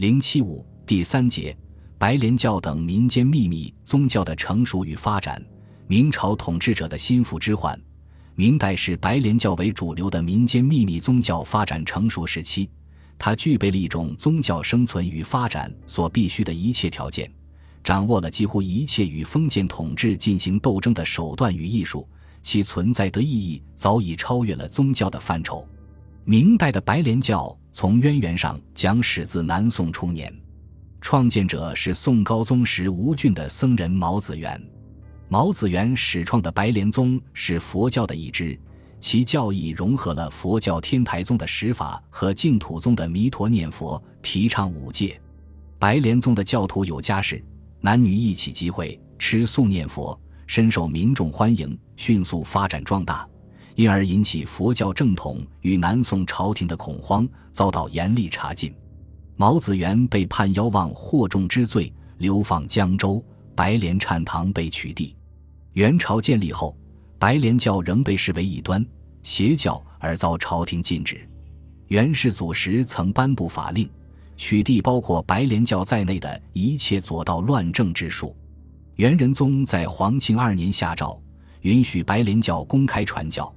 [0.00, 1.54] 零七五第三节，
[1.98, 5.44] 白莲教等民间秘密宗教的成熟与发展。
[5.86, 7.78] 明朝统治者的心腹之患。
[8.34, 12.70] 明代是白莲教为主流的民间秘密宗教发展成熟时期，
[13.18, 17.30] 它具备了一种宗教生存与发展所必须的一切条件，
[17.84, 22.08] 掌握了几乎一切与封建统治进行斗争的手段与艺术，
[22.40, 25.68] 其存在的意义早已超越了宗教的范畴。
[26.24, 30.32] 明代的白莲教从渊源上讲始自南宋初年，
[31.00, 34.60] 创建者是宋高宗时吴郡的僧人毛子元。
[35.28, 38.58] 毛子元始创的白莲宗是佛教的一支，
[39.00, 45.18] 其教义融合了佛教天台宗的十法和净土宗的弥陀念佛，提倡五戒。
[45.78, 47.42] 白莲宗的教徒有家室，
[47.80, 53.26] 男女一起集会吃素念佛，深受民众欢迎，迅速发展壮大，
[53.80, 58.70] 因而引起佛教正统与南宋朝廷的恐慌，遭到严厉查禁。
[59.36, 65.14] 毛子元被判妖妄惑众之罪，流放江州，白莲禅堂被取缔。
[65.72, 66.76] 元朝建立后，
[67.18, 68.84] 白莲教仍被视为异端
[69.22, 71.26] 邪教而遭朝廷禁止。
[71.86, 73.88] 元世祖时曾颁布法令，
[74.36, 78.36] 取缔包括白莲教在内的一切左道乱政之术。
[78.96, 81.18] 元仁宗在皇庆二年下诏，
[81.62, 83.50] 允许白莲教公开传教，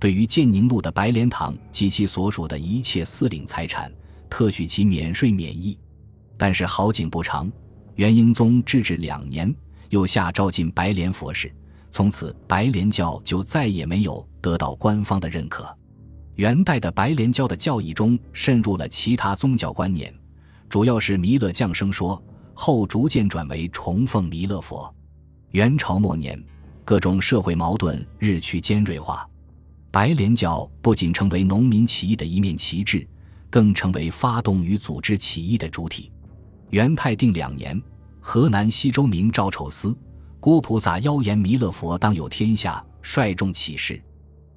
[0.00, 3.92] 对于建宁路的白莲堂及其所属的一切私领财产，
[4.30, 5.78] 特许其免税免役。
[6.38, 7.52] 但是好景不长，
[7.96, 9.54] 元英宗制治两年，
[9.90, 11.54] 又下诏禁白莲佛事。
[11.90, 15.76] 从此，白莲教就再也没有得到官方的认可。
[16.36, 20.14] 元代的白莲教的教义中渗入了其他宗教观念，
[20.70, 22.22] 主要是弥勒降生说，
[22.54, 24.90] 后逐渐转为崇奉弥勒佛。
[25.50, 26.42] 元朝末年，
[26.86, 29.28] 各种社会矛盾日趋尖锐化，
[29.92, 33.06] 白莲教不仅成为农民起义的一面旗帜，
[33.48, 36.12] 更成为发动与组织起义的主体。
[36.70, 37.80] 元泰定两年，
[38.20, 39.96] 河南西周明赵丑司。
[40.38, 44.00] 郭菩萨妖言弥勒佛当有天下，率众起事。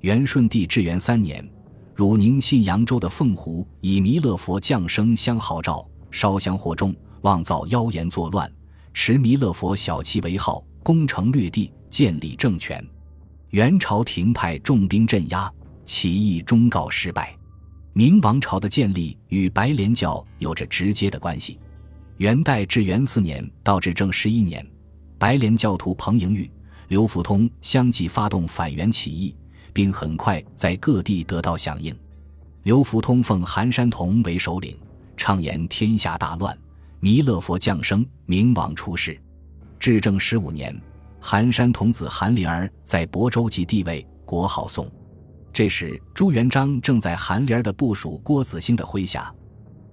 [0.00, 1.46] 元顺帝至元三年，
[1.94, 8.50] 汝宁信扬州的凤湖以弥勒佛降生相号召，烧香惑众，妄造妖言作乱，
[8.94, 12.82] 持弥勒佛小旗为号，攻城略地，建立政权。
[13.50, 15.50] 元朝廷派重兵镇压，
[15.82, 17.34] 起义终告失败。
[17.94, 21.58] 明王朝的建立与白莲教有着直接的关系。
[22.18, 24.64] 元代至元四年到至正十一年。
[25.18, 26.48] 白莲教徒彭莹玉、
[26.88, 29.34] 刘福通相继发动反元起义，
[29.72, 31.96] 并很快在各地得到响应。
[32.64, 34.76] 刘福通奉韩山童为首领，
[35.16, 36.56] 畅言天下大乱，
[37.00, 39.18] 弥勒佛降生，明王出世。
[39.80, 40.78] 至正十五年，
[41.20, 44.90] 寒山童子韩林儿在亳州即地位，国号宋。
[45.52, 49.32] 这时朱元璋正在韩林儿的部属郭子兴的麾下。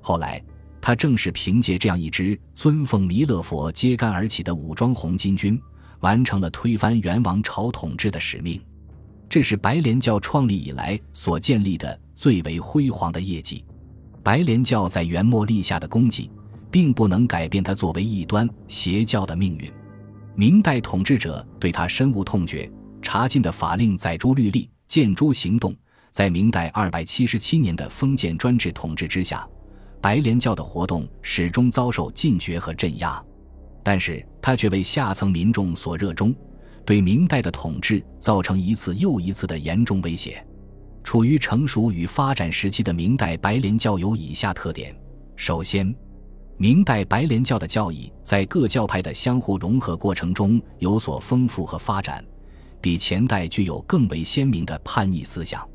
[0.02, 0.44] 后来。
[0.82, 5.60] 他正是凭借这样一支尊奉弥勒佛揭竿而起的武装红巾军，
[6.02, 8.62] 完成了推翻元王朝统治的使命。
[9.28, 13.66] 这是白莲教创立以来所建立的最为辉煌的业绩。
[14.22, 16.30] 白莲教在元末立下的功绩，
[16.70, 19.68] 并不能改变它作为异端邪教的命运。
[20.38, 22.70] 明代统治者对他深恶痛绝，
[23.02, 25.74] 查禁的法令载诸律例，见诸行动。
[26.12, 29.48] 在明代二百七十七年的封建专制统治之下。
[30.02, 33.24] 白莲教的活动始终遭受禁绝和镇压，
[33.82, 36.36] 但是他却为下层民众所热衷，
[36.86, 40.46] 对明代的统治造成一次又一次的严重威胁。
[41.04, 44.96] 处于成熟与发展时期的明代白莲教有以下特点：
[45.36, 45.96] 首先，
[46.58, 52.24] 明代白莲教的教义在各教派的相互融合过程中有所丰富和发展，
[52.80, 55.68] 比前代具有更为鲜明的叛逆思想。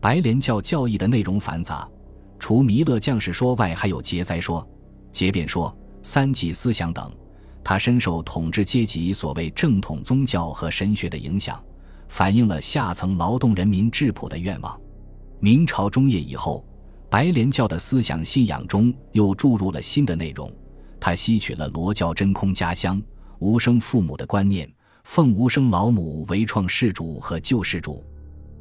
[0.00, 1.88] 白莲教教义的内容繁杂。
[2.38, 4.66] 除弥勒降士说外，还有劫灾说、
[5.12, 7.10] 劫变说、三际思想等。
[7.64, 11.62] 它深受统治阶级所谓正统宗教和神学的影响，
[12.08, 14.78] 反映了下层劳动人民质朴的愿望。
[15.40, 16.64] 明朝中叶以后，
[17.08, 20.50] 白莲教的思想信仰中又注入了新的内容。
[21.00, 23.00] 他吸取了罗教真空家乡、
[23.38, 24.70] 无生父母的观念，
[25.04, 28.04] 奉无生老母为创世主和救世主。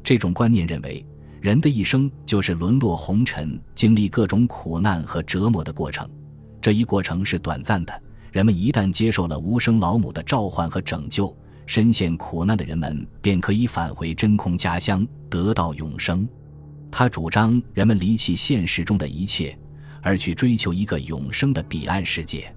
[0.03, 1.05] 这种观念认为。
[1.41, 6.09] 人的一生就是沦落红尘，经历各种苦难和折磨的过程。
[6.59, 8.01] 这一过程是短暂的。
[8.31, 11.37] 人们一旦接受了无生老母的召唤和拯救，
[11.67, 16.27] 深陷苦难的人们便可以返回真空家乡，得到永生。
[16.97, 19.53] 他主张人们离弃现实中的一切，
[20.01, 22.49] 而去追求一个永生的彼岸世界。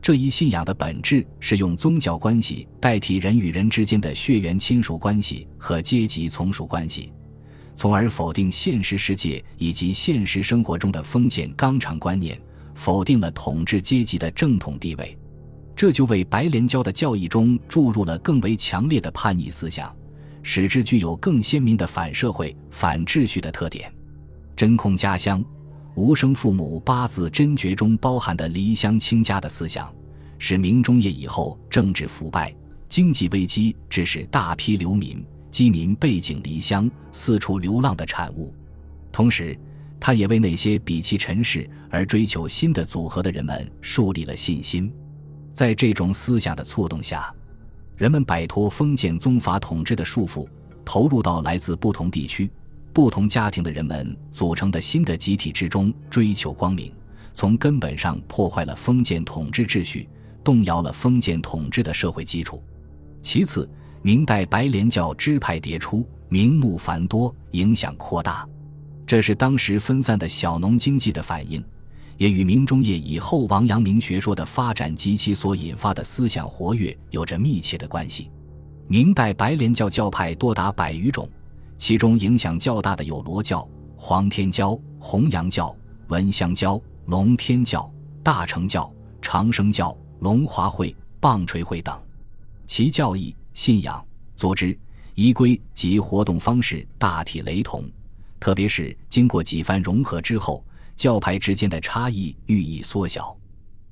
[0.00, 7.12] 这一信仰的本质是用宗教关系代替人与人之间的血缘亲属关系和阶级从属关系。
[7.74, 12.40] 从而否定现实世界以及现实生活中的封建纲常观念，
[12.76, 15.18] 否定了统治阶级的正统地位，
[15.74, 19.92] 这就为白莲教的教义中注入了更为强烈的叛逆思想，
[20.42, 23.92] 使之具有更鲜明的反社会、反秩序的特点。
[24.56, 25.44] 真空家乡、
[25.94, 29.92] 无生父母八字真诀中包含的离乡倾家的思想，
[30.38, 32.54] 是明中叶以后政治腐败、
[32.88, 38.54] 经济危机致使大批流民、饥民背井离乡、四处流浪的产物。
[39.10, 39.58] 同时，
[40.00, 44.92] 他也为那些鄙弃尘世而追求新的组合的人们树立了信心。
[45.52, 47.32] 在这种思想的促动下，
[48.02, 50.44] 人们摆脱封建宗法统治的束缚，
[50.84, 52.50] 投入到来自不同地区、
[52.92, 56.92] 不同家庭的人们组成的新的集体之中，追求光明，
[57.32, 60.08] 从根本上破坏了封建统治秩序，
[60.42, 62.60] 动摇了封建统治的社会基础。
[63.22, 63.70] 其次，
[64.02, 68.44] 明代白莲教支派迭出，名目繁多，影响扩大。
[69.06, 71.64] 这是当时分散的小农经济的反应，
[72.22, 78.30] 也与明中叶以后王阳明学说的发展及其所引发的思想活跃有着密切的关系。
[78.86, 81.28] 明代白莲教教派多达百余种，
[81.78, 85.76] 其中影响较大的有罗教、黄天教、弘扬教、
[86.10, 87.92] 文香教、龙天教、
[88.22, 88.88] 大乘教、
[89.20, 92.00] 长生教、龙华会、棒槌会等。
[92.66, 94.00] 其教义、信仰、
[94.36, 94.78] 组织、
[95.16, 97.84] 仪规及活动方式大体雷同。
[98.38, 100.64] 特别是经过几番融合之后，
[101.02, 103.36] 教派之间的差异愈益缩小。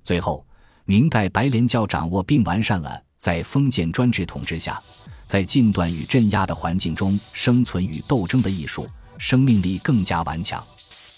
[0.05, 0.47] 最后，
[0.85, 4.81] 明代白莲教掌握并完善了在封建专制统治下，
[5.27, 8.87] 在禁断与镇压的环境中生存与斗争的艺术，
[9.19, 10.65] 生命力更加顽强。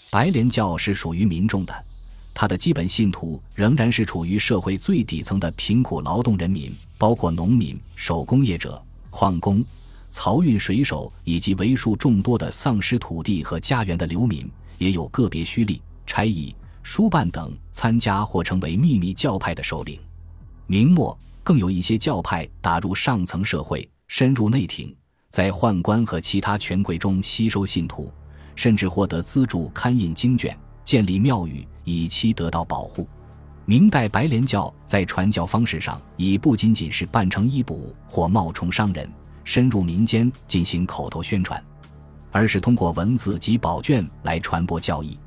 [0.09, 1.85] 白莲教是属于民众的，
[2.33, 9.63] 它的基本信徒仍然是处于社会最底层的贫苦劳动人民，包括农民、手工业者、矿工。
[10.11, 19.99] 漕运水手以及为数众多的丧失土地和家园的流民，也有个别虚吏、差役、书办等参加或成为秘密教派的首领。
[20.67, 24.95] 明末更有一些教派打入上层社会，深入内廷，
[25.29, 28.11] 在宦官和其他权贵中吸收信徒，
[28.55, 33.07] 甚至获得资助刊印经卷、建立庙宇，以期得到保护。
[33.65, 39.09] 明代白莲教在传教方式上，已不仅仅是扮成衣补或冒充商人。
[39.45, 41.61] 深入民间进行口头宣传，
[42.33, 45.17] 而是通过文字及宝卷来传播教义。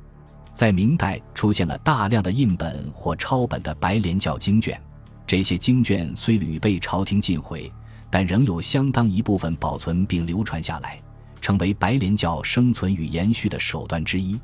[0.53, 4.79] 在明代出现了大量的印本或抄本的白莲教经卷，
[5.25, 7.71] 这些经卷虽屡被朝廷禁毁，
[8.11, 10.99] 但仍有相当一部分保存并流传下来，
[11.39, 14.39] 成为白莲教生存与延续的手段之一。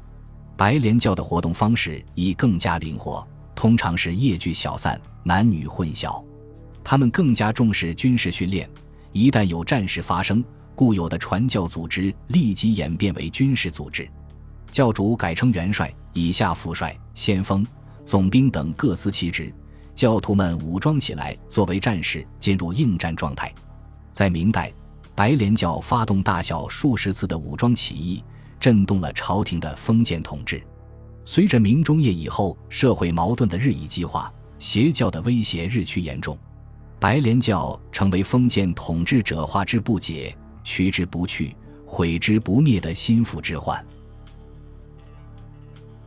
[0.55, 6.23] 白莲教的活动方式已更加灵活，通常是夜聚小散，男女混淆。
[6.83, 8.69] 他们更加重视军事训练。
[9.11, 10.43] 一旦有战事发生，
[10.75, 14.09] 固有的传教组织立即演变为军事组织，
[14.71, 17.65] 教主改称元帅，以下副帅、先锋、
[18.05, 19.53] 总兵等各司其职，
[19.93, 23.53] 教徒们武装起来作为战士，进入应战状态。
[24.11, 24.71] 在明代，
[25.15, 28.23] 白莲教发动大小数十次的武装起义，
[28.59, 30.61] 震动了朝廷的封建统治。
[31.25, 36.37] 随着明中叶以后社会矛盾的日益激化，邪教的威胁日趋严重。
[36.99, 41.55] 白莲教成为封建统治者化之不解、驱之不去、
[41.85, 43.83] 毁之不灭的心腹之患。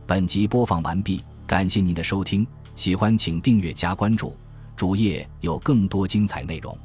[0.05, 2.45] 本集播放完毕，感谢您的收听，
[2.75, 4.35] 喜欢请订阅加关注，
[4.75, 6.77] 主页有更多精彩内容。